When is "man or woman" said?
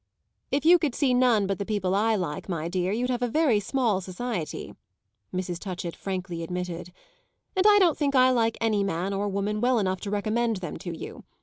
8.83-9.61